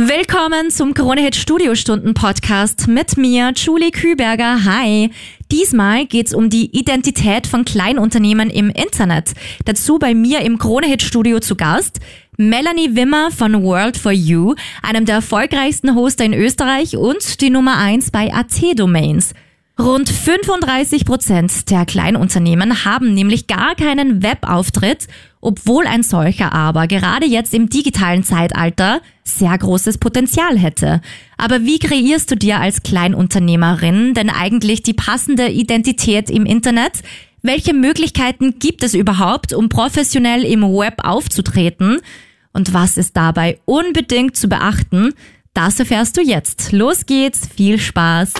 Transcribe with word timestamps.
Willkommen 0.00 0.70
zum 0.70 0.94
Kronehit 0.94 1.34
Studiostunden 1.34 2.14
Podcast 2.14 2.86
mit 2.86 3.16
mir, 3.16 3.52
Julie 3.56 3.90
Küberger. 3.90 4.64
Hi. 4.64 5.10
Diesmal 5.50 6.06
geht's 6.06 6.32
um 6.32 6.50
die 6.50 6.66
Identität 6.66 7.48
von 7.48 7.64
Kleinunternehmen 7.64 8.48
im 8.48 8.70
Internet. 8.70 9.32
Dazu 9.64 9.98
bei 9.98 10.14
mir 10.14 10.42
im 10.42 10.58
Kronehit 10.58 11.02
Studio 11.02 11.40
zu 11.40 11.56
Gast 11.56 11.98
Melanie 12.36 12.94
Wimmer 12.94 13.32
von 13.32 13.64
World 13.64 13.96
for 13.96 14.12
You, 14.12 14.54
einem 14.82 15.04
der 15.04 15.16
erfolgreichsten 15.16 15.96
Hoster 15.96 16.24
in 16.24 16.32
Österreich 16.32 16.96
und 16.96 17.40
die 17.40 17.50
Nummer 17.50 17.78
eins 17.78 18.12
bei 18.12 18.32
AT 18.32 18.78
Domains. 18.78 19.34
Rund 19.80 20.08
35 20.08 21.06
Prozent 21.06 21.70
der 21.70 21.86
Kleinunternehmen 21.86 22.84
haben 22.84 23.14
nämlich 23.14 23.48
gar 23.48 23.74
keinen 23.74 24.22
Webauftritt, 24.22 25.08
obwohl 25.40 25.86
ein 25.86 26.02
solcher 26.02 26.52
aber 26.52 26.86
gerade 26.86 27.26
jetzt 27.26 27.54
im 27.54 27.68
digitalen 27.68 28.24
Zeitalter 28.24 29.00
sehr 29.24 29.56
großes 29.56 29.98
Potenzial 29.98 30.58
hätte. 30.58 31.00
Aber 31.36 31.64
wie 31.64 31.78
kreierst 31.78 32.30
du 32.30 32.36
dir 32.36 32.60
als 32.60 32.82
Kleinunternehmerin 32.82 34.14
denn 34.14 34.30
eigentlich 34.30 34.82
die 34.82 34.94
passende 34.94 35.48
Identität 35.48 36.30
im 36.30 36.46
Internet? 36.46 37.02
Welche 37.42 37.74
Möglichkeiten 37.74 38.58
gibt 38.58 38.82
es 38.82 38.94
überhaupt, 38.94 39.52
um 39.52 39.68
professionell 39.68 40.44
im 40.44 40.62
Web 40.62 41.04
aufzutreten? 41.04 42.00
Und 42.52 42.74
was 42.74 42.96
ist 42.96 43.16
dabei 43.16 43.60
unbedingt 43.64 44.36
zu 44.36 44.48
beachten? 44.48 45.14
Das 45.54 45.78
erfährst 45.78 46.16
du 46.16 46.20
jetzt. 46.20 46.72
Los 46.72 47.06
geht's, 47.06 47.48
viel 47.54 47.78
Spaß! 47.78 48.32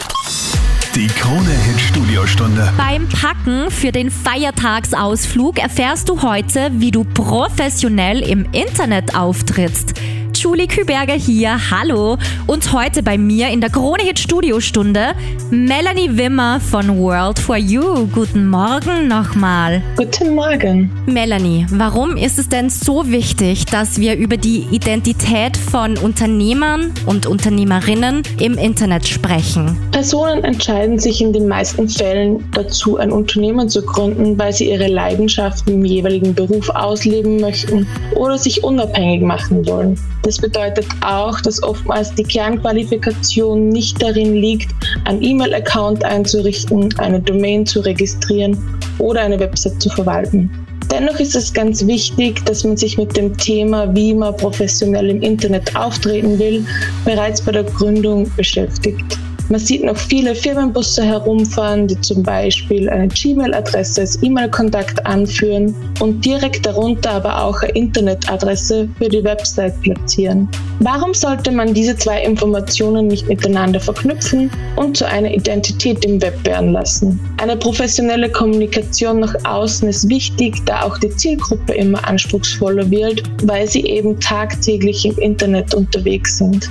Die 0.99 1.07
Krone-Hit 1.07 1.81
Studiostunde. 1.81 2.73
Beim 2.77 3.09
Packen 3.09 3.71
für 3.71 3.93
den 3.93 4.11
Feiertagsausflug 4.11 5.61
erfährst 5.61 6.09
du 6.09 6.23
heute, 6.23 6.73
wie 6.73 6.91
du 6.91 7.05
professionell 7.05 8.19
im 8.19 8.47
Internet 8.51 9.15
auftrittst. 9.15 9.95
Julie 10.41 10.69
Küberger 10.69 11.15
hier, 11.15 11.59
hallo. 11.73 12.17
Und 12.47 12.73
heute 12.73 13.03
bei 13.03 13.19
mir 13.19 13.49
in 13.49 13.61
der 13.61 13.71
Krone-Hit 13.71 14.21
Studiostunde 14.21 15.09
Melanie 15.51 16.17
Wimmer 16.17 16.61
von 16.61 16.97
World 16.97 17.41
for 17.41 17.57
You. 17.57 18.07
Guten 18.07 18.49
Morgen 18.49 19.09
nochmal. 19.09 19.83
Guten 19.97 20.37
Morgen. 20.37 20.93
Melanie, 21.07 21.67
warum 21.71 22.17
ist 22.17 22.39
es 22.39 22.49
denn 22.49 22.71
so 22.71 23.11
wichtig, 23.11 23.67
dass 23.67 23.99
wir 23.99 24.15
über 24.15 24.37
die 24.37 24.69
Identität 24.71 25.57
von 25.57 25.99
Unternehmern 25.99 26.93
und 27.07 27.27
Unternehmerinnen 27.27 28.23
im 28.39 28.57
Internet 28.59 29.09
sprechen? 29.09 29.77
Personen 29.91 30.45
entscheiden 30.45 31.01
sich 31.01 31.21
in 31.21 31.33
den 31.33 31.49
meisten 31.49 31.89
Fällen 31.89 32.45
dazu, 32.53 32.99
ein 32.99 33.11
Unternehmen 33.11 33.69
zu 33.69 33.83
gründen, 33.83 34.39
weil 34.39 34.53
sie 34.53 34.71
ihre 34.71 34.87
Leidenschaften 34.87 35.73
im 35.73 35.85
jeweiligen 35.85 36.33
Beruf 36.33 36.69
ausleben 36.69 37.41
möchten 37.41 37.89
oder 38.15 38.39
sich 38.39 38.63
unabhängig 38.63 39.23
machen 39.23 39.67
wollen. 39.67 39.99
Das 40.29 40.37
bedeutet 40.37 40.85
auch, 41.01 41.41
dass 41.41 41.63
oftmals 41.63 42.15
die 42.15 42.23
Kernqualifikation 42.23 43.71
nicht 43.71 44.03
darin 44.03 44.35
liegt, 44.35 44.71
einen 45.07 45.23
E-Mail-Account 45.23 46.05
einzurichten, 46.05 46.95
eine 46.99 47.19
Domain 47.19 47.65
zu 47.65 47.81
registrieren 47.81 48.55
oder 48.99 49.23
eine 49.23 49.41
Website 49.41 49.81
zu 49.81 49.89
verwalten. 49.89 50.51
Dennoch 50.91 51.19
ist 51.19 51.35
es 51.35 51.51
ganz 51.51 51.87
wichtig, 51.87 52.45
dass 52.45 52.63
man 52.63 52.77
sich 52.77 52.99
mit 52.99 53.17
dem 53.17 53.39
Thema, 53.39 53.95
wie 53.97 54.13
man 54.13 54.37
professionell 54.37 55.09
im 55.09 55.23
Internet 55.23 55.75
auftreten 55.75 56.39
will, 56.39 56.63
bereits 57.07 57.41
bei 57.41 57.53
der 57.53 57.65
Gründung 57.65 58.31
beschäftigt. 58.37 59.19
Man 59.51 59.61
sieht 59.61 59.83
noch 59.83 59.97
viele 59.97 60.35
Firmenbusse 60.35 61.03
herumfahren, 61.03 61.87
die 61.87 61.99
zum 62.03 62.23
Beispiel 62.23 62.87
eine 62.91 63.09
Gmail-Adresse 63.09 64.03
als 64.03 64.23
E-Mail-Kontakt 64.23 65.07
anführen 65.07 65.75
und 66.01 66.23
direkt 66.23 66.67
darunter 66.67 67.13
aber 67.13 67.43
auch 67.45 67.63
eine 67.63 67.73
Internetadresse 67.73 68.91
für 68.99 69.09
die 69.09 69.25
Website 69.25 69.81
platzieren. 69.81 70.51
Warum 70.81 71.15
sollte 71.15 71.51
man 71.51 71.73
diese 71.73 71.97
zwei 71.97 72.23
Informationen 72.23 73.07
nicht 73.07 73.27
miteinander 73.27 73.81
verknüpfen 73.81 74.51
und 74.77 74.99
zu 74.99 75.07
einer 75.07 75.33
Identität 75.33 76.05
im 76.05 76.21
Web 76.21 76.45
werden 76.45 76.73
lassen? 76.73 77.19
Eine 77.39 77.57
professionelle 77.57 78.31
Kommunikation 78.31 79.21
nach 79.21 79.35
außen 79.45 79.89
ist 79.89 80.11
wichtig, 80.11 80.57
da 80.67 80.83
auch 80.83 80.99
die 80.99 81.09
Zielgruppe 81.09 81.73
immer 81.73 82.07
anspruchsvoller 82.07 82.91
wird, 82.91 83.23
weil 83.45 83.67
sie 83.67 83.87
eben 83.87 84.21
tagtäglich 84.21 85.07
im 85.07 85.17
Internet 85.17 85.73
unterwegs 85.75 86.37
sind. 86.37 86.69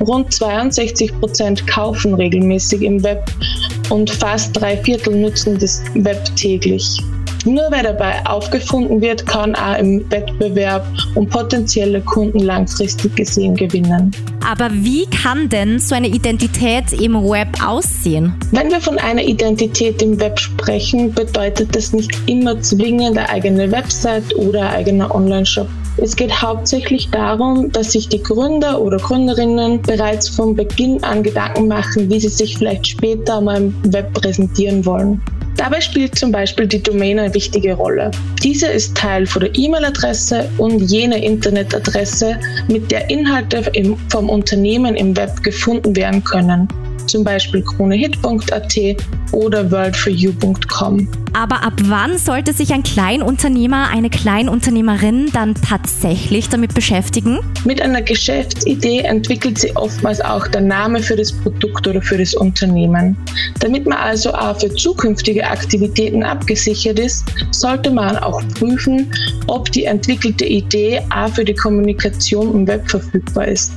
Rund 0.00 0.32
62 0.32 1.18
Prozent 1.20 1.66
kaufen 1.66 2.14
regelmäßig 2.14 2.82
im 2.82 3.02
Web 3.02 3.24
und 3.90 4.10
fast 4.10 4.58
drei 4.58 4.76
Viertel 4.76 5.16
nutzen 5.16 5.58
das 5.58 5.82
Web 5.94 6.24
täglich. 6.36 6.98
Nur 7.44 7.64
wer 7.70 7.82
dabei 7.82 8.24
aufgefunden 8.24 9.00
wird, 9.00 9.26
kann 9.26 9.56
auch 9.56 9.76
im 9.76 10.08
Wettbewerb 10.10 10.86
um 11.16 11.28
potenzielle 11.28 12.00
Kunden 12.00 12.38
langfristig 12.38 13.16
gesehen 13.16 13.56
gewinnen. 13.56 14.12
Aber 14.48 14.70
wie 14.72 15.06
kann 15.06 15.48
denn 15.48 15.80
so 15.80 15.94
eine 15.94 16.08
Identität 16.08 16.92
im 16.92 17.14
Web 17.14 17.48
aussehen? 17.64 18.34
Wenn 18.52 18.70
wir 18.70 18.80
von 18.80 18.98
einer 18.98 19.22
Identität 19.22 20.02
im 20.02 20.20
Web 20.20 20.38
sprechen, 20.38 21.12
bedeutet 21.12 21.74
das 21.74 21.92
nicht 21.92 22.12
immer 22.26 22.60
zwingend 22.60 23.18
eine 23.18 23.28
eigene 23.28 23.70
Website 23.72 24.34
oder 24.36 24.62
ein 24.62 24.76
eigener 24.76 25.12
Online-Shop. 25.12 25.68
Es 25.98 26.16
geht 26.16 26.40
hauptsächlich 26.40 27.10
darum, 27.10 27.70
dass 27.70 27.92
sich 27.92 28.08
die 28.08 28.22
Gründer 28.22 28.80
oder 28.80 28.96
Gründerinnen 28.96 29.82
bereits 29.82 30.28
von 30.28 30.56
Beginn 30.56 31.02
an 31.04 31.22
Gedanken 31.22 31.68
machen, 31.68 32.08
wie 32.10 32.18
sie 32.18 32.28
sich 32.28 32.56
vielleicht 32.56 32.86
später 32.86 33.40
mal 33.40 33.58
im 33.58 33.92
Web 33.92 34.12
präsentieren 34.14 34.84
wollen. 34.86 35.20
Dabei 35.56 35.82
spielt 35.82 36.14
zum 36.18 36.32
Beispiel 36.32 36.66
die 36.66 36.82
Domain 36.82 37.18
eine 37.18 37.34
wichtige 37.34 37.74
Rolle. 37.74 38.10
Diese 38.42 38.68
ist 38.68 38.96
Teil 38.96 39.26
von 39.26 39.42
der 39.42 39.54
E-Mail-Adresse 39.54 40.48
und 40.56 40.80
jener 40.80 41.18
Internetadresse, 41.18 42.38
mit 42.68 42.90
der 42.90 43.10
Inhalte 43.10 43.70
vom 44.08 44.30
Unternehmen 44.30 44.96
im 44.96 45.14
Web 45.14 45.42
gefunden 45.42 45.94
werden 45.94 46.24
können 46.24 46.68
zum 47.06 47.24
Beispiel 47.24 47.62
kronehit.at 47.62 48.78
oder 49.32 49.70
worldforyou.com. 49.70 51.08
Aber 51.34 51.64
ab 51.64 51.74
wann 51.84 52.18
sollte 52.18 52.52
sich 52.52 52.72
ein 52.72 52.82
Kleinunternehmer, 52.82 53.88
eine 53.90 54.10
Kleinunternehmerin 54.10 55.30
dann 55.32 55.54
tatsächlich 55.54 56.48
damit 56.48 56.74
beschäftigen? 56.74 57.40
Mit 57.64 57.80
einer 57.80 58.02
Geschäftsidee 58.02 59.00
entwickelt 59.00 59.58
sie 59.58 59.74
oftmals 59.76 60.20
auch 60.20 60.46
der 60.48 60.60
Name 60.60 61.00
für 61.02 61.16
das 61.16 61.32
Produkt 61.32 61.86
oder 61.88 62.02
für 62.02 62.18
das 62.18 62.34
Unternehmen. 62.34 63.16
Damit 63.60 63.86
man 63.86 63.98
also 63.98 64.34
auch 64.34 64.60
für 64.60 64.74
zukünftige 64.74 65.46
Aktivitäten 65.46 66.22
abgesichert 66.22 66.98
ist, 66.98 67.24
sollte 67.50 67.90
man 67.90 68.18
auch 68.18 68.42
prüfen, 68.58 69.10
ob 69.46 69.70
die 69.72 69.84
entwickelte 69.84 70.44
Idee 70.44 71.00
auch 71.14 71.28
für 71.28 71.44
die 71.44 71.54
Kommunikation 71.54 72.52
im 72.54 72.66
Web 72.66 72.90
verfügbar 72.90 73.48
ist. 73.48 73.72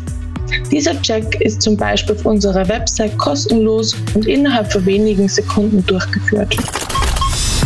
Dieser 0.72 1.00
Check 1.02 1.42
ist 1.42 1.62
zum 1.62 1.78
Beispiel 1.78 2.16
auf 2.16 2.26
unserer 2.26 2.68
Website 2.68 3.18
kostenlos 3.18 3.96
und 4.14 4.28
innerhalb 4.28 4.72
von 4.72 4.86
wenigen 4.86 5.28
Sekunden 5.28 5.86
durchgeführt. 5.86 6.56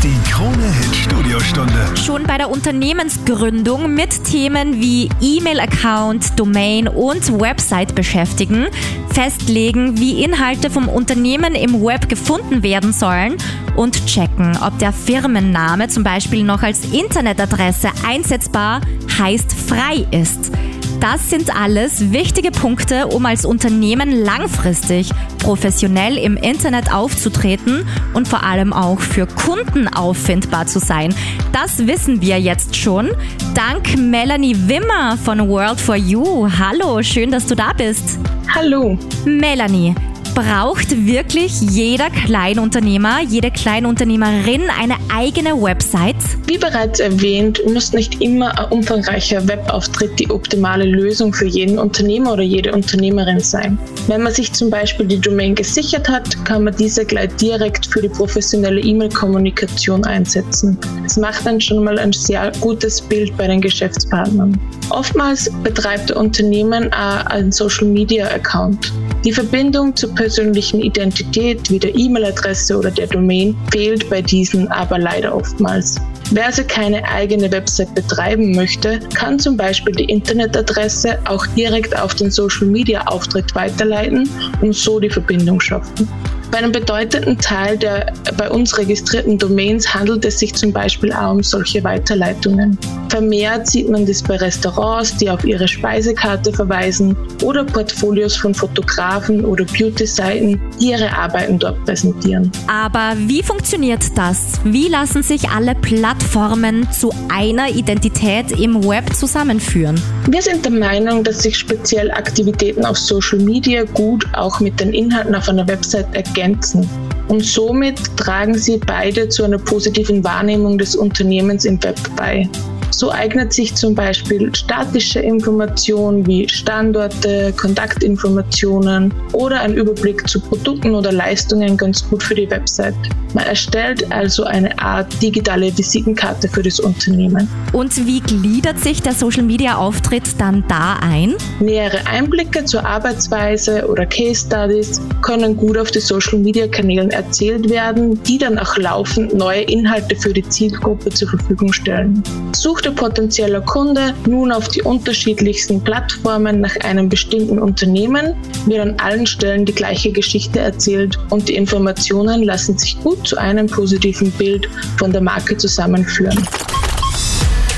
Die 0.04 0.32
Krone-Hit 0.32 0.96
Studiostunde. 0.96 1.98
Schon 2.06 2.24
bei 2.24 2.38
der 2.38 2.50
Unternehmensgründung 2.50 3.94
mit 3.94 4.24
Themen 4.24 4.80
wie 4.80 5.10
E-Mail-Account, 5.20 6.40
Domain 6.40 6.88
und 6.88 7.42
Website 7.42 7.96
beschäftigen, 7.96 8.68
festlegen, 9.14 10.00
wie 10.00 10.24
Inhalte 10.24 10.70
vom 10.70 10.88
Unternehmen 10.88 11.54
im 11.54 11.84
Web 11.84 12.08
gefunden 12.08 12.64
werden 12.64 12.94
sollen 12.94 13.36
und 13.76 14.06
checken, 14.06 14.58
ob 14.66 14.80
der 14.80 14.94
Firmenname 14.94 15.90
zum 15.90 16.04
Beispiel 16.04 16.44
noch 16.44 16.64
als 16.64 16.86
Internetadresse 16.94 17.90
einsetzbar, 18.08 18.80
heißt 19.20 19.52
frei 19.54 20.08
ist. 20.12 20.52
Das 21.00 21.30
sind 21.30 21.56
alles 21.56 22.12
wichtige 22.12 22.52
Punkte, 22.52 23.08
um 23.08 23.26
als 23.26 23.46
Unternehmen 23.46 24.12
langfristig 24.12 25.12
professionell 25.38 26.18
im 26.18 26.36
Internet 26.36 26.92
aufzutreten 26.92 27.88
und 28.14 28.28
vor 28.28 28.44
allem 28.44 28.74
auch 28.74 29.00
für 29.00 29.26
Kunden 29.26 29.88
auffindbar 29.88 30.68
zu 30.68 30.80
sein. 30.80 31.16
Das 31.54 31.88
wissen 31.88 32.22
wir 32.22 32.40
jetzt 32.40 32.76
schon. 32.76 33.12
Dank 33.54 33.98
Melanie 33.98 34.56
Wimmer 34.68 35.18
von 35.24 35.48
World 35.48 35.80
for 35.80 35.96
You. 35.96 36.50
Hallo, 36.60 37.02
schön, 37.02 37.32
dass 37.32 37.46
du 37.46 37.56
da 37.56 37.72
bist. 37.74 38.20
Hallo. 38.54 38.98
Melanie, 39.26 39.96
braucht 40.40 41.06
wirklich 41.06 41.60
jeder 41.60 42.10
Kleinunternehmer, 42.10 43.22
jede 43.28 43.52
Kleinunternehmerin 43.52 44.70
eine 44.70 44.96
eigene 45.14 45.62
Website? 45.62 46.16
Wie 46.46 46.58
bereits 46.58 47.02
erwähnt, 47.02 47.60
muss 47.68 47.92
nicht 47.92 48.22
immer 48.22 48.58
ein 48.58 48.72
umfangreicher 48.72 49.46
Webauftritt 49.46 50.18
die 50.18 50.30
optimale 50.30 50.86
Lösung 50.86 51.34
für 51.34 51.46
jeden 51.46 51.78
Unternehmer 51.78 52.34
oder 52.34 52.44
jede 52.44 52.74
Unternehmerin 52.74 53.42
sein. 53.42 53.78
Wenn 54.08 54.24
man 54.24 54.34
sich 54.34 54.54
zum 54.54 54.70
Beispiel 54.70 55.08
die 55.08 55.20
Domain 55.20 55.56
gesichert 55.56 56.08
hat, 56.08 56.46
kann 56.46 56.64
man 56.64 56.76
diese 56.78 57.04
gleich 57.04 57.36
direkt 57.36 57.88
für 57.88 58.02
die 58.02 58.08
professionelle 58.08 58.80
E-Mail-Kommunikation 58.80 60.06
einsetzen. 60.06 60.78
Das 61.04 61.18
macht 61.18 61.46
dann 61.46 61.60
schon 61.60 61.84
mal 61.84 62.00
ein 62.00 62.14
sehr 62.14 62.54
gutes 62.62 63.02
Bild 63.02 63.36
bei 63.36 63.48
den 63.48 63.60
Geschäftspartnern. 63.60 64.58
Oftmals 64.90 65.52
betreibt 65.64 66.10
der 66.10 66.18
Unternehmen 66.18 66.92
auch 66.94 67.26
einen 67.26 67.52
Social-Media-Account. 67.52 68.94
Die 69.26 69.34
Verbindung 69.34 69.96
zur 69.96 70.16
persönlichen 70.30 70.80
Identität 70.80 71.72
wie 71.72 71.80
der 71.80 71.96
E-Mail-Adresse 71.96 72.78
oder 72.78 72.92
der 72.92 73.08
Domain 73.08 73.58
fehlt 73.72 74.08
bei 74.12 74.22
diesen 74.22 74.68
aber 74.68 75.00
leider 75.00 75.36
oftmals. 75.36 75.96
Wer 76.30 76.46
also 76.46 76.62
keine 76.68 77.04
eigene 77.04 77.52
Website 77.52 77.96
betreiben 77.96 78.52
möchte, 78.52 79.00
kann 79.16 79.40
zum 79.40 79.58
Beispiel 79.58 79.96
die 79.96 80.04
Internetadresse 80.04 81.18
auch 81.26 81.48
direkt 81.58 81.98
auf 81.98 82.14
den 82.14 82.30
Social-Media-Auftritt 82.30 83.56
weiterleiten 83.56 84.30
und 84.62 84.76
so 84.76 85.00
die 85.00 85.10
Verbindung 85.10 85.60
schaffen. 85.60 86.08
Bei 86.52 86.60
einem 86.60 86.72
bedeutenden 86.72 87.40
Teil 87.40 87.80
der 87.80 88.14
bei 88.38 88.52
uns 88.52 88.78
registrierten 88.78 89.40
Domains 89.40 89.92
handelt 89.92 90.24
es 90.26 90.38
sich 90.38 90.54
zum 90.54 90.72
Beispiel 90.72 91.12
auch 91.12 91.32
um 91.32 91.42
solche 91.42 91.84
Weiterleitungen. 91.84 92.78
Vermehrt 93.10 93.68
sieht 93.68 93.90
man 93.90 94.06
das 94.06 94.22
bei 94.22 94.36
Restaurants, 94.36 95.18
die 95.18 95.30
auf 95.30 95.44
ihre 95.44 95.68
Speisekarte 95.68 96.54
verweisen 96.54 97.16
oder 97.44 97.64
Portfolios 97.64 98.36
von 98.36 98.54
Fotografen 98.54 99.44
oder 99.44 99.66
Beauty-Seiten, 99.66 100.62
die 100.80 100.90
ihre 100.90 101.12
Arbeiten 101.12 101.58
dort 101.58 101.84
präsentieren. 101.86 102.52
Aber 102.68 103.14
wie 103.18 103.42
funktioniert 103.42 104.04
das? 104.16 104.60
Wie 104.64 104.88
lassen 104.88 105.24
sich 105.24 105.50
alle 105.50 105.74
Plattformen 105.76 106.88
zu 106.92 107.12
einer 107.30 107.70
Identität 107.70 108.52
im 108.52 108.84
Web 108.88 109.16
zusammenführen? 109.16 110.00
Wir 110.30 110.44
sind 110.44 110.64
der 110.64 110.72
Meinung, 110.72 111.24
dass 111.24 111.42
sich 111.42 111.58
speziell 111.58 112.12
Aktivitäten 112.12 112.86
auf 112.86 112.98
Social 112.98 113.40
Media 113.40 113.84
gut 113.86 114.28
auch 114.34 114.60
mit 114.60 114.80
den 114.80 114.94
Inhalten 114.94 115.34
auf 115.34 115.50
einer 115.50 115.68
Website 115.68 116.08
ergänzen. 116.14 116.88
Und 117.28 117.44
somit 117.44 118.00
tragen 118.18 118.56
sie 118.56 118.78
beide 118.78 119.30
zu 119.30 119.44
einer 119.44 119.60
positiven 119.60 120.24
Wahrnehmung 120.24 120.78
des 120.78 120.96
Unternehmens 120.96 121.66
im 121.66 121.82
Web 121.84 121.98
bei. 122.16 122.50
So 122.92 123.12
eignet 123.12 123.54
sich 123.54 123.76
zum 123.76 123.96
Beispiel 123.96 124.54
statische 124.56 125.20
Informationen 125.20 126.26
wie 126.26 126.48
Standorte, 126.50 127.54
Kontaktinformationen 127.56 129.14
oder 129.34 129.62
ein 129.62 129.74
Überblick 129.74 130.28
zu 130.28 130.40
Produkten 130.40 130.96
oder 130.96 131.12
Leistungen 131.12 131.78
ganz 131.78 132.08
gut 132.10 132.24
für 132.24 132.36
die 132.36 132.50
Website. 132.50 132.96
Man 133.34 133.46
erstellt 133.46 134.12
also 134.12 134.44
eine 134.44 134.78
Art 134.80 135.22
digitale 135.22 135.78
Visitenkarte 135.78 136.48
für 136.48 136.64
das 136.64 136.80
Unternehmen. 136.80 137.48
Und 137.74 137.96
wie 138.08 138.22
gliedert 138.22 138.80
sich 138.80 139.02
der 139.02 139.14
Social 139.14 139.44
Media 139.44 139.76
Auftritt 139.76 140.24
dann 140.40 140.64
da 140.68 140.98
ein? 141.02 141.36
Nähere 141.60 142.06
Einblicke 142.08 142.66
zur 142.66 142.86
Arbeitsweise 142.86 143.88
oder 143.88 144.06
Case 144.08 144.48
Studies 144.48 145.00
können 145.22 145.56
gut 145.56 145.78
auf 145.78 145.92
den 145.92 146.02
Social 146.02 146.40
Media 146.40 146.68
Kanälen 146.68 147.12
erzählt 147.12 147.70
werden, 147.70 148.22
die 148.24 148.40
dann 148.40 148.58
auch 148.58 148.76
laufend 148.78 149.36
neue 149.36 149.62
Inhalte 149.62 150.16
für 150.16 150.34
die 150.34 150.48
Zielgruppe 150.48 151.12
zur 151.12 151.30
Verfügung 151.30 151.72
stellen. 151.72 152.24
Sucht 152.56 152.79
der 152.82 152.92
potenzieller 152.92 153.62
Kunde 153.62 154.14
nun 154.28 154.52
auf 154.52 154.68
die 154.68 154.82
unterschiedlichsten 154.82 155.82
Plattformen 155.82 156.62
nach 156.62 156.76
einem 156.82 157.10
bestimmten 157.10 157.60
Unternehmen, 157.60 158.36
wird 158.66 158.82
an 158.82 158.96
allen 159.00 159.26
Stellen 159.26 159.66
die 159.66 159.74
gleiche 159.74 160.12
Geschichte 160.12 160.60
erzählt 160.60 161.18
und 161.30 161.48
die 161.50 161.56
Informationen 161.56 162.44
lassen 162.44 162.78
sich 162.78 163.00
gut 163.02 163.28
zu 163.28 163.38
einem 163.38 163.68
positiven 163.68 164.32
Bild 164.32 164.68
von 164.98 165.12
der 165.12 165.22
Marke 165.22 165.58
zusammenführen. 165.58 166.38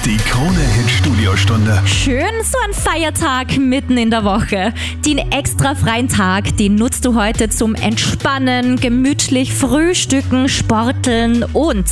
Die 0.06 0.18
Krone 0.18 0.58
Hit 0.58 0.90
Studiostunde. 0.90 1.80
Schön, 1.86 2.44
so 2.44 2.58
ein 2.66 2.74
Feiertag 2.74 3.58
mitten 3.60 3.98
in 3.98 4.10
der 4.10 4.24
Woche. 4.24 4.74
Den 5.06 5.20
extra 5.32 5.76
freien 5.76 6.10
Tag, 6.10 6.58
den 6.58 6.74
nutzt 6.74 7.06
du 7.06 7.14
heute 7.14 7.50
zum 7.50 7.76
Entspannen, 7.76 8.78
gemütlich 8.78 9.54
frühstücken, 9.54 10.50
sporteln 10.50 11.46
und 11.54 11.86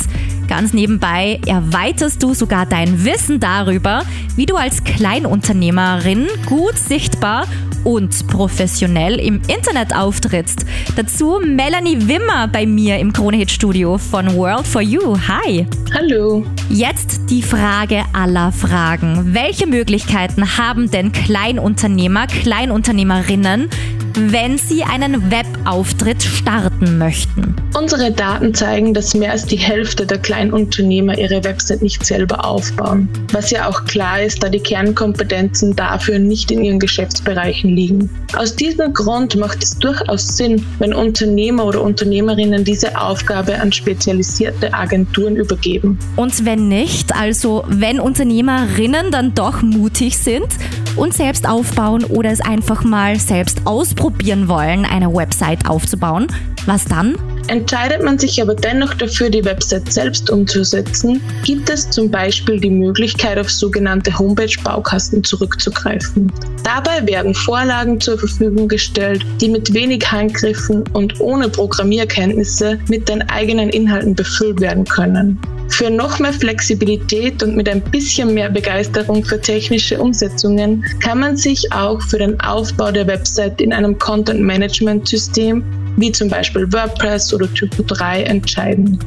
ganz 0.50 0.72
nebenbei 0.72 1.38
erweiterst 1.46 2.24
du 2.24 2.34
sogar 2.34 2.66
dein 2.66 3.04
Wissen 3.04 3.38
darüber, 3.38 4.02
wie 4.34 4.46
du 4.46 4.56
als 4.56 4.82
Kleinunternehmerin 4.82 6.26
gut 6.44 6.76
sichtbar 6.76 7.46
und 7.84 8.26
professionell 8.26 9.20
im 9.20 9.40
Internet 9.46 9.94
auftrittst. 9.94 10.66
Dazu 10.96 11.38
Melanie 11.40 12.08
Wimmer 12.08 12.48
bei 12.48 12.66
mir 12.66 12.98
im 12.98 13.12
Kronehit 13.12 13.52
Studio 13.52 13.96
von 13.96 14.34
World 14.34 14.66
for 14.66 14.82
You. 14.82 15.16
Hi. 15.28 15.66
Hallo. 15.94 16.44
Jetzt 16.68 17.30
die 17.30 17.42
Frage 17.42 18.02
aller 18.12 18.50
Fragen. 18.50 19.32
Welche 19.32 19.68
Möglichkeiten 19.68 20.58
haben 20.58 20.90
denn 20.90 21.12
Kleinunternehmer, 21.12 22.26
Kleinunternehmerinnen, 22.26 23.68
wenn 24.14 24.58
Sie 24.58 24.82
einen 24.82 25.30
Webauftritt 25.30 26.22
starten 26.22 26.98
möchten? 26.98 27.54
Unsere 27.78 28.10
Daten 28.10 28.52
zeigen, 28.52 28.92
dass 28.92 29.14
mehr 29.14 29.30
als 29.30 29.46
die 29.46 29.56
Hälfte 29.56 30.04
der 30.04 30.18
Kleinunternehmer 30.18 31.16
ihre 31.16 31.44
Website 31.44 31.82
nicht 31.82 32.04
selber 32.04 32.44
aufbauen. 32.44 33.08
Was 33.32 33.50
ja 33.50 33.68
auch 33.68 33.84
klar 33.84 34.20
ist, 34.20 34.42
da 34.42 34.48
die 34.48 34.58
Kernkompetenzen 34.58 35.76
dafür 35.76 36.18
nicht 36.18 36.50
in 36.50 36.64
ihren 36.64 36.80
Geschäftsbereichen 36.80 37.70
liegen. 37.70 38.10
Aus 38.36 38.56
diesem 38.56 38.92
Grund 38.92 39.36
macht 39.36 39.62
es 39.62 39.78
durchaus 39.78 40.36
Sinn, 40.36 40.64
wenn 40.78 40.92
Unternehmer 40.92 41.64
oder 41.64 41.82
Unternehmerinnen 41.82 42.64
diese 42.64 43.00
Aufgabe 43.00 43.60
an 43.60 43.72
spezialisierte 43.72 44.74
Agenturen 44.74 45.36
übergeben. 45.36 45.98
Und 46.16 46.44
wenn 46.44 46.68
nicht, 46.68 47.14
also 47.14 47.64
wenn 47.68 48.00
Unternehmerinnen 48.00 49.10
dann 49.10 49.34
doch 49.34 49.62
mutig 49.62 50.18
sind 50.18 50.48
und 50.96 51.14
selbst 51.14 51.48
aufbauen 51.48 52.04
oder 52.04 52.30
es 52.30 52.40
einfach 52.40 52.82
mal 52.82 53.18
selbst 53.18 53.66
ausprobieren 53.66 53.99
wollen, 54.48 54.86
eine 54.86 55.14
Website 55.14 55.68
aufzubauen, 55.68 56.26
was 56.64 56.86
dann? 56.86 57.16
Entscheidet 57.50 58.04
man 58.04 58.16
sich 58.16 58.40
aber 58.40 58.54
dennoch 58.54 58.94
dafür, 58.94 59.28
die 59.28 59.44
Website 59.44 59.92
selbst 59.92 60.30
umzusetzen, 60.30 61.20
gibt 61.42 61.68
es 61.68 61.90
zum 61.90 62.08
Beispiel 62.08 62.60
die 62.60 62.70
Möglichkeit, 62.70 63.38
auf 63.38 63.50
sogenannte 63.50 64.16
Homepage-Baukasten 64.16 65.24
zurückzugreifen. 65.24 66.30
Dabei 66.62 67.04
werden 67.08 67.34
Vorlagen 67.34 67.98
zur 67.98 68.20
Verfügung 68.20 68.68
gestellt, 68.68 69.26
die 69.40 69.48
mit 69.48 69.74
wenig 69.74 70.12
Handgriffen 70.12 70.84
und 70.92 71.18
ohne 71.18 71.48
Programmierkenntnisse 71.48 72.78
mit 72.88 73.08
den 73.08 73.28
eigenen 73.28 73.70
Inhalten 73.70 74.14
befüllt 74.14 74.60
werden 74.60 74.84
können. 74.84 75.36
Für 75.70 75.90
noch 75.90 76.20
mehr 76.20 76.32
Flexibilität 76.32 77.42
und 77.42 77.56
mit 77.56 77.68
ein 77.68 77.80
bisschen 77.80 78.32
mehr 78.32 78.50
Begeisterung 78.50 79.24
für 79.24 79.40
technische 79.40 80.00
Umsetzungen 80.00 80.84
kann 81.02 81.18
man 81.18 81.36
sich 81.36 81.72
auch 81.72 82.00
für 82.00 82.18
den 82.18 82.40
Aufbau 82.40 82.92
der 82.92 83.08
Website 83.08 83.60
in 83.60 83.72
einem 83.72 83.98
Content 83.98 84.40
Management 84.40 85.08
System 85.08 85.64
wie 86.00 86.12
zum 86.12 86.28
Beispiel 86.28 86.70
WordPress 86.72 87.32
oder 87.34 87.52
Typo 87.54 87.82
3 87.82 88.22
entscheiden. 88.24 88.98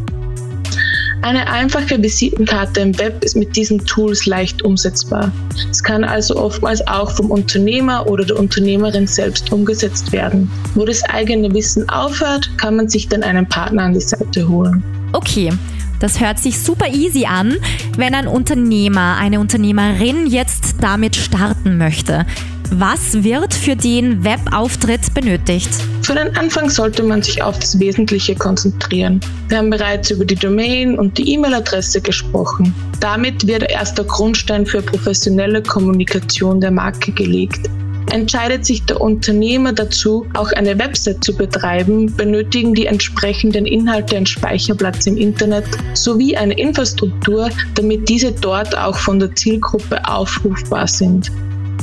Eine 1.23 1.49
einfache 1.49 2.03
Visitenkarte 2.03 2.81
im 2.81 2.99
Web 2.99 3.23
ist 3.23 3.37
mit 3.37 3.55
diesen 3.55 3.79
Tools 3.85 4.25
leicht 4.25 4.61
umsetzbar. 4.61 5.31
Es 5.71 5.81
kann 5.81 6.03
also 6.03 6.35
oftmals 6.35 6.85
auch 6.85 7.11
vom 7.11 7.31
Unternehmer 7.31 8.07
oder 8.07 8.25
der 8.25 8.37
Unternehmerin 8.37 9.07
selbst 9.07 9.49
umgesetzt 9.53 10.11
werden. 10.11 10.51
Wo 10.75 10.83
das 10.83 11.01
eigene 11.05 11.53
Wissen 11.53 11.87
aufhört, 11.87 12.49
kann 12.57 12.75
man 12.75 12.89
sich 12.89 13.07
dann 13.07 13.23
einen 13.23 13.47
Partner 13.47 13.83
an 13.83 13.93
die 13.93 14.01
Seite 14.01 14.49
holen. 14.49 14.83
Okay, 15.13 15.49
das 16.01 16.19
hört 16.19 16.39
sich 16.39 16.59
super 16.59 16.87
easy 16.89 17.25
an, 17.25 17.55
wenn 17.95 18.13
ein 18.15 18.27
Unternehmer, 18.27 19.15
eine 19.17 19.39
Unternehmerin 19.39 20.27
jetzt 20.27 20.75
damit 20.81 21.15
starten 21.15 21.77
möchte. 21.77 22.25
Was 22.71 23.24
wird 23.24 23.54
für 23.54 23.75
den 23.75 24.24
Webauftritt 24.24 25.13
benötigt? 25.13 25.69
Für 26.01 26.15
den 26.15 26.36
Anfang 26.36 26.70
sollte 26.70 27.03
man 27.03 27.22
sich 27.22 27.41
auf 27.41 27.60
das 27.60 27.79
Wesentliche 27.79 28.36
konzentrieren. 28.36 29.20
Wir 29.50 29.60
haben 29.60 29.70
bereits 29.70 30.12
über 30.12 30.25
die 30.25 30.36
Domain 30.36 30.98
und 30.98 31.17
die 31.17 31.34
E-Mail-Adresse 31.34 32.01
gesprochen. 32.01 32.74
Damit 33.00 33.46
wird 33.48 33.70
erst 33.70 33.98
der 33.98 34.05
Grundstein 34.05 34.65
für 34.65 34.82
professionelle 34.82 35.62
Kommunikation 35.62 36.60
der 36.60 36.72
Marke 36.72 37.12
gelegt. 37.12 37.70
Entscheidet 38.12 38.65
sich 38.65 38.84
der 38.84 39.01
Unternehmer 39.01 39.74
dazu, 39.74 40.27
auch 40.36 40.51
eine 40.51 40.77
Website 40.77 41.24
zu 41.24 41.36
betreiben, 41.36 42.13
benötigen 42.15 42.74
die 42.74 42.86
entsprechenden 42.86 43.65
Inhalte 43.65 44.17
einen 44.17 44.25
Speicherplatz 44.25 45.08
im 45.08 45.17
Internet 45.17 45.65
sowie 45.93 46.36
eine 46.36 46.53
Infrastruktur, 46.53 47.50
damit 47.75 48.08
diese 48.10 48.32
dort 48.32 48.77
auch 48.77 48.98
von 48.98 49.20
der 49.20 49.34
Zielgruppe 49.36 50.00
aufrufbar 50.08 50.88
sind. 50.88 51.32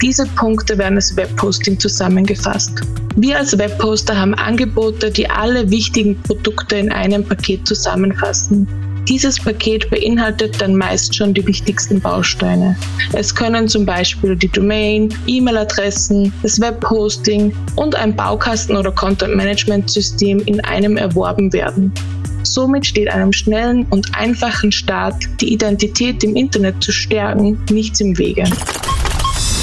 Diese 0.02 0.24
Punkte 0.24 0.78
werden 0.78 0.94
als 0.96 1.14
Webhosting 1.14 1.78
zusammengefasst. 1.78 2.72
Wir 3.16 3.38
als 3.38 3.56
Webhoster 3.58 4.16
haben 4.16 4.34
Angebote, 4.34 5.10
die 5.10 5.28
alle 5.28 5.70
wichtigen 5.70 6.20
Produkte 6.22 6.76
in 6.76 6.90
einem 6.90 7.22
Paket 7.22 7.66
zusammenfassen. 7.66 8.66
Dieses 9.06 9.38
Paket 9.38 9.90
beinhaltet 9.90 10.58
dann 10.60 10.76
meist 10.76 11.14
schon 11.14 11.34
die 11.34 11.46
wichtigsten 11.46 12.00
Bausteine. 12.00 12.76
Es 13.12 13.34
können 13.34 13.68
zum 13.68 13.84
Beispiel 13.84 14.36
die 14.36 14.48
Domain, 14.48 15.12
E-Mail-Adressen, 15.26 16.32
das 16.42 16.60
Webhosting 16.60 17.52
und 17.76 17.94
ein 17.94 18.16
Baukasten- 18.16 18.76
oder 18.76 18.92
Content-Management-System 18.92 20.40
in 20.46 20.60
einem 20.60 20.96
erworben 20.96 21.52
werden. 21.52 21.92
Somit 22.42 22.86
steht 22.86 23.10
einem 23.10 23.32
schnellen 23.32 23.84
und 23.90 24.16
einfachen 24.16 24.72
Start, 24.72 25.16
die 25.40 25.52
Identität 25.52 26.24
im 26.24 26.36
Internet 26.36 26.82
zu 26.82 26.90
stärken, 26.90 27.58
nichts 27.70 28.00
im 28.00 28.16
Wege. 28.16 28.44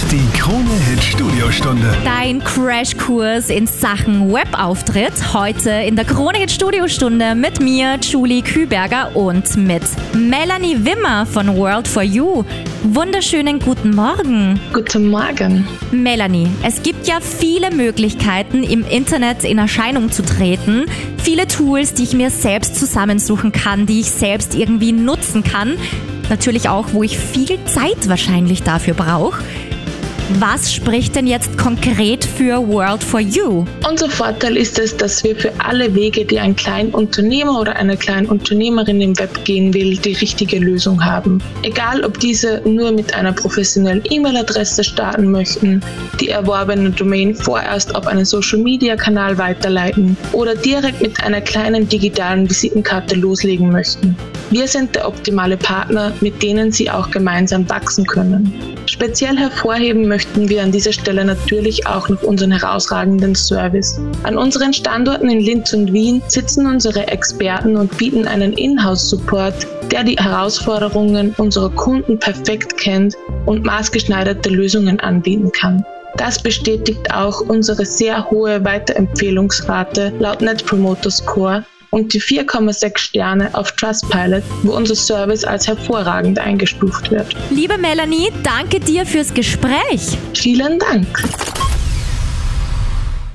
Die 0.06 0.39
Krone-Hit 0.39 1.04
Studiostunde. 1.04 1.98
Dein 2.06 2.42
Crashkurs 2.42 3.50
in 3.50 3.68
Sachen 3.68 4.32
Webauftritt. 4.32 5.34
Heute 5.34 5.70
in 5.70 5.98
der 5.98 6.06
Krone-Hit 6.06 6.50
Studiostunde 6.50 7.36
mit 7.36 7.60
mir, 7.60 7.98
Julie 8.00 8.42
Küberger 8.42 9.13
und 9.16 9.58
mit 9.58 9.84
Melanie 10.13 10.77
Wimmer 10.86 11.25
von 11.25 11.58
World 11.58 11.89
for 11.89 12.04
You. 12.04 12.46
Wunderschönen 12.84 13.60
guten 13.60 13.94
Morgen. 13.94 14.62
Guten 14.72 15.10
Morgen. 15.10 15.68
Melanie, 15.92 16.48
es 16.63 16.84
gibt 16.84 17.06
ja 17.06 17.20
viele 17.20 17.72
Möglichkeiten, 17.72 18.63
im 18.63 18.88
Internet 18.88 19.44
in 19.44 19.58
Erscheinung 19.58 20.12
zu 20.12 20.24
treten. 20.24 20.86
Viele 21.22 21.48
Tools, 21.48 21.94
die 21.96 22.04
ich 22.04 22.13
mir 22.13 22.30
selbst 22.30 22.77
zusammensuchen 22.77 23.51
kann, 23.51 23.88
die 23.88 24.00
ich 24.00 24.12
selbst 24.12 24.56
irgendwie 24.56 24.94
nutzen 24.94 25.44
kann. 25.44 25.77
Natürlich 26.30 26.70
auch, 26.70 26.88
wo 26.94 27.04
ich 27.04 27.18
viel 27.18 27.58
Zeit 27.66 28.08
wahrscheinlich 28.08 28.63
dafür 28.63 28.94
brauche. 28.94 29.44
Was 30.32 30.74
spricht 30.74 31.16
denn 31.16 31.26
jetzt 31.26 31.58
konkret 31.58 32.26
für 32.26 32.68
World 32.68 33.02
for 33.02 33.22
You? 33.22 33.64
Unser 33.90 34.10
Vorteil 34.10 34.58
ist 34.58 34.78
es, 34.78 34.96
dass 34.98 35.24
wir 35.24 35.34
für 35.38 35.54
alle 35.60 35.96
Wege, 35.96 36.26
die 36.26 36.38
ein 36.38 36.54
Kleinunternehmer 36.54 37.58
oder 37.58 37.78
eine 37.78 37.96
Kleinunternehmerin 37.96 39.00
im 39.00 39.18
Web 39.18 39.46
gehen 39.46 39.74
will, 39.74 39.96
die 39.96 40.12
richtige 40.12 40.60
Lösung 40.60 41.04
haben. 41.04 41.42
Egal, 41.64 42.04
ob 42.04 42.20
diese 42.20 42.62
nur 42.66 42.92
mit 42.92 43.14
einer 43.14 43.32
professionellen 43.32 44.04
E-Mail-Adresse 44.10 44.84
starten 44.84 45.32
möchten, 45.32 45.82
die 46.20 46.28
erworbene 46.28 46.90
Domain 46.90 47.34
vorerst 47.34 47.96
auf 47.96 48.06
einen 48.06 48.26
Social-Media-Kanal 48.26 49.38
weiterleiten 49.38 50.18
oder 50.34 50.56
direkt 50.56 51.02
mit 51.02 51.24
einer 51.24 51.40
kleinen 51.40 51.88
digitalen 51.88 52.50
Visitenkarte 52.50 53.16
loslegen 53.16 53.72
möchten. 53.72 54.14
Wir 54.50 54.68
sind 54.68 54.96
der 54.96 55.08
optimale 55.08 55.58
Partner, 55.58 56.12
mit 56.20 56.42
denen 56.42 56.72
Sie 56.72 56.90
auch 56.90 57.12
gemeinsam 57.12 57.70
wachsen 57.70 58.06
können. 58.06 58.54
Speziell 58.86 59.38
hervorheben 59.38 60.08
möchten 60.18 60.50
wir 60.50 60.64
an 60.64 60.72
dieser 60.72 60.94
Stelle 60.94 61.24
natürlich 61.24 61.86
auch 61.86 62.10
noch 62.10 62.24
unseren 62.24 62.50
herausragenden 62.50 63.36
Service. 63.36 64.00
An 64.24 64.36
unseren 64.36 64.74
Standorten 64.74 65.30
in 65.30 65.42
Linz 65.42 65.74
und 65.74 65.94
Wien 65.94 66.24
sitzen 66.28 66.66
unsere 66.66 67.08
Experten 67.08 67.78
und 67.78 67.96
bieten 68.00 68.28
einen 68.28 68.54
Inhouse-Support, 68.54 69.68
der 69.92 70.04
die 70.04 70.16
Herausforderungen 70.16 71.36
unserer 71.38 71.70
Kunden 71.70 72.18
perfekt 72.18 72.78
kennt 72.78 73.16
und 73.46 73.64
maßgeschneiderte 73.64 74.50
Lösungen 74.50 75.00
anbieten 75.00 75.52
kann. 75.52 75.86
Das 76.16 76.42
bestätigt 76.42 77.14
auch 77.14 77.42
unsere 77.42 77.86
sehr 77.86 78.28
hohe 78.32 78.66
Weiterempfehlungsrate 78.66 80.14
laut 80.18 80.42
Net 80.42 80.66
Promoter 80.66 81.12
Score 81.12 81.64
und 81.91 82.13
die 82.13 82.22
4,6 82.22 82.98
Sterne 82.98 83.50
auf 83.53 83.72
Trustpilot, 83.74 84.44
wo 84.63 84.74
unser 84.74 84.96
Service 84.96 85.44
als 85.44 85.67
hervorragend 85.67 86.39
eingestuft 86.39 87.12
wird. 87.12 87.36
Liebe 87.50 87.77
Melanie, 87.77 88.32
danke 88.44 88.79
dir 88.79 89.06
fürs 89.06 89.34
Gespräch. 89.34 90.17
Vielen 90.34 90.79
Dank. 90.79 91.08